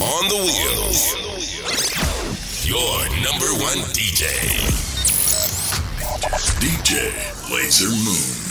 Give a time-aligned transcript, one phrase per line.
[0.00, 1.14] on the wheels.
[2.66, 4.26] Your number one DJ.
[6.60, 7.12] DJ
[7.48, 8.45] Lasermoon.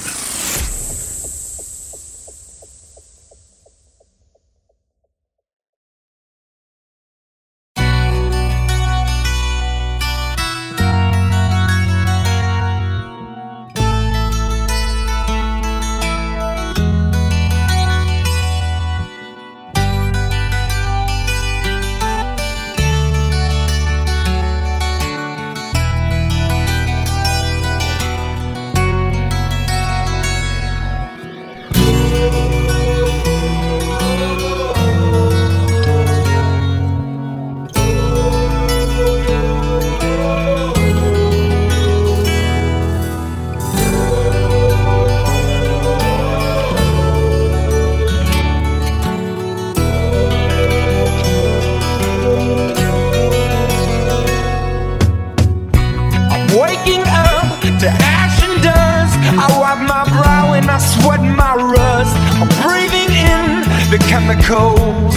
[64.15, 65.15] chemicals.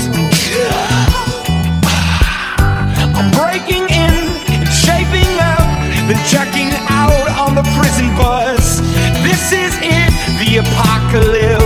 [3.17, 4.15] I'm breaking in
[4.51, 5.69] and shaping up,
[6.09, 8.81] then checking out on the prison bus.
[9.23, 11.58] This is it, the apocalypse.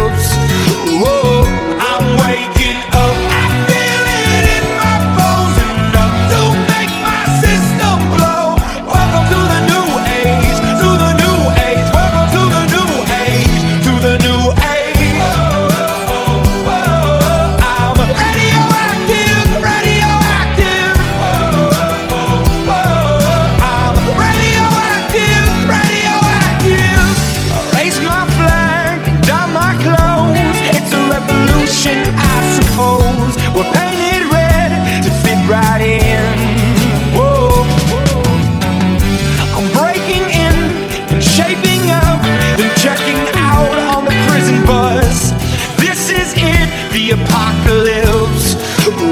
[47.13, 48.55] apocalypse.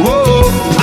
[0.03, 0.80] Whoa.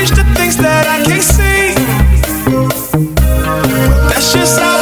[0.00, 1.74] reach the things that I can't see.
[3.98, 4.79] But that's just how.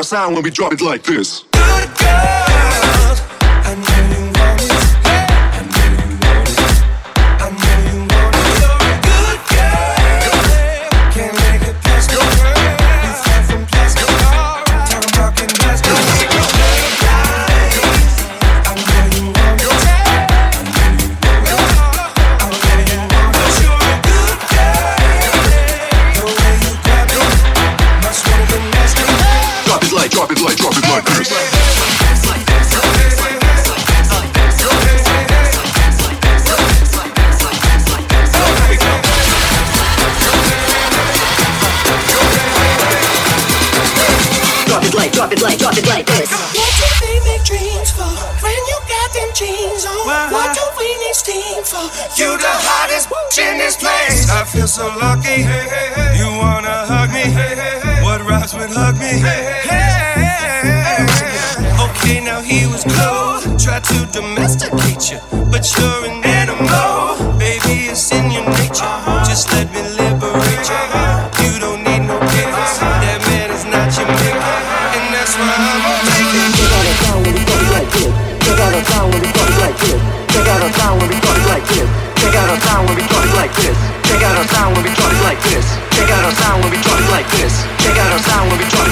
[0.00, 1.49] our sound when we drop it like this.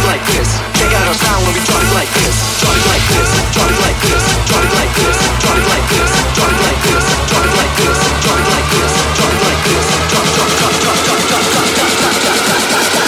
[0.08, 2.32] Check out our sound when we drop it like this.
[2.64, 3.28] Drop it like this.
[3.52, 4.24] Drop it like this.
[4.48, 5.16] Drop it like this.
[5.44, 6.08] Drop it like this.
[6.32, 7.04] Drop it like this.
[7.28, 7.98] Drop it like this.
[8.24, 9.84] Drop it like this.
[10.08, 10.24] Drop.
[10.32, 13.04] Drop drop drop drop drop drop drop drop drop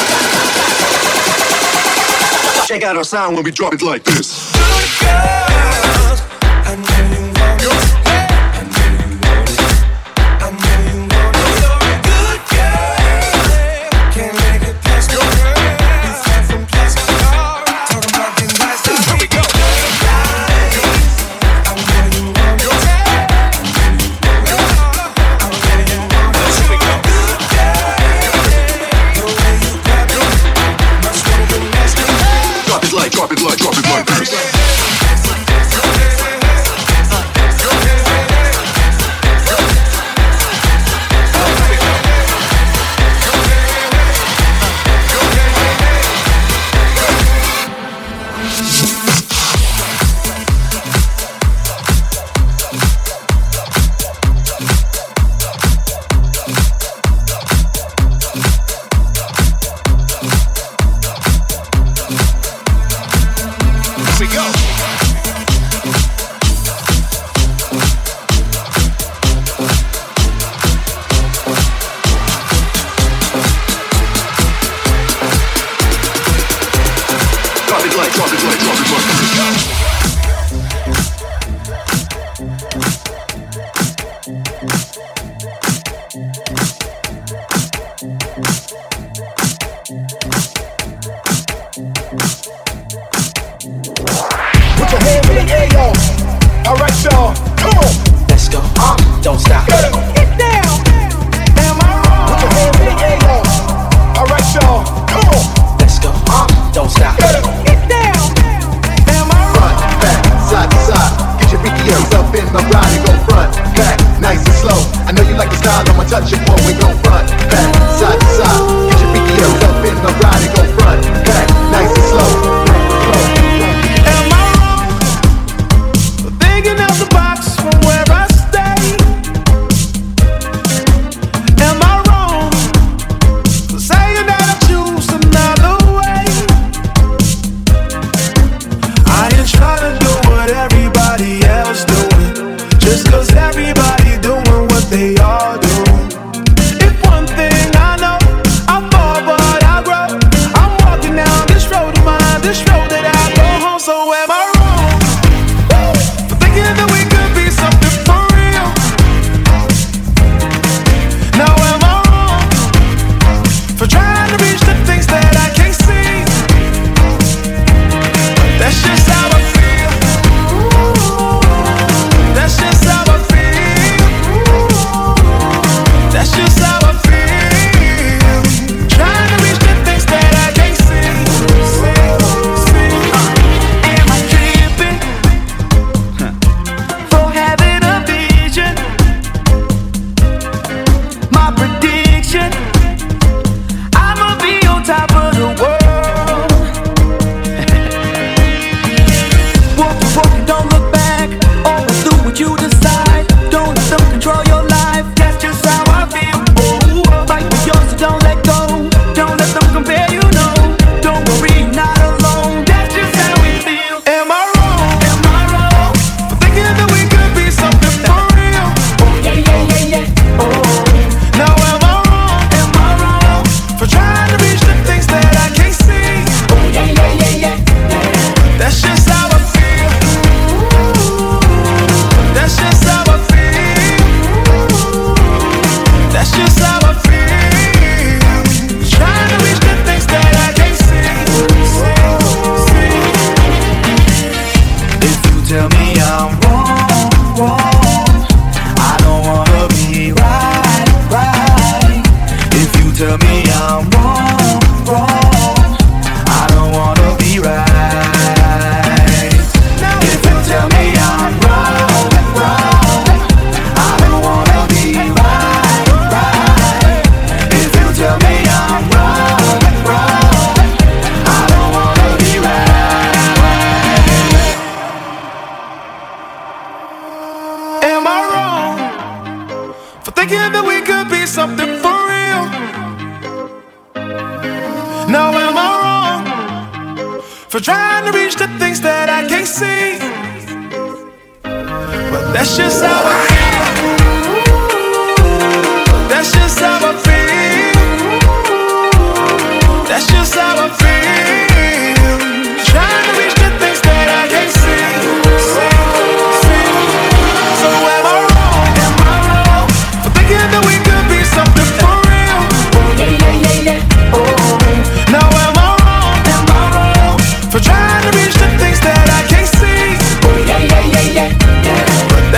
[2.68, 4.52] Check out our sound when we drop it like this.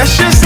[0.03, 0.42] That's just